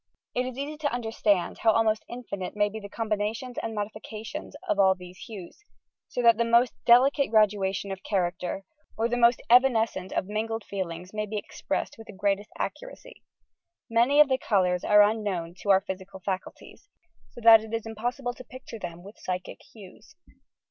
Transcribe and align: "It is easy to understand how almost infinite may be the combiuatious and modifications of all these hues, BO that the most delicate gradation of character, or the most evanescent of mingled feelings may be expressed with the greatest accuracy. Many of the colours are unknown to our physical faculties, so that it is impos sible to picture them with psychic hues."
"It 0.33 0.47
is 0.47 0.57
easy 0.57 0.77
to 0.77 0.91
understand 0.91 1.59
how 1.59 1.73
almost 1.73 2.05
infinite 2.09 2.55
may 2.55 2.69
be 2.69 2.79
the 2.79 2.89
combiuatious 2.89 3.59
and 3.61 3.75
modifications 3.75 4.55
of 4.67 4.79
all 4.79 4.95
these 4.95 5.19
hues, 5.19 5.63
BO 6.15 6.23
that 6.23 6.37
the 6.39 6.43
most 6.43 6.73
delicate 6.87 7.29
gradation 7.29 7.91
of 7.91 8.01
character, 8.01 8.63
or 8.97 9.07
the 9.07 9.15
most 9.15 9.43
evanescent 9.47 10.11
of 10.11 10.25
mingled 10.25 10.63
feelings 10.63 11.13
may 11.13 11.27
be 11.27 11.37
expressed 11.37 11.99
with 11.99 12.07
the 12.07 12.13
greatest 12.13 12.49
accuracy. 12.57 13.21
Many 13.91 14.19
of 14.19 14.27
the 14.27 14.39
colours 14.39 14.83
are 14.83 15.03
unknown 15.03 15.53
to 15.61 15.69
our 15.69 15.81
physical 15.81 16.19
faculties, 16.21 16.89
so 17.29 17.39
that 17.41 17.61
it 17.61 17.71
is 17.71 17.83
impos 17.83 18.19
sible 18.19 18.35
to 18.37 18.43
picture 18.43 18.79
them 18.79 19.03
with 19.03 19.19
psychic 19.19 19.61
hues." 19.61 20.15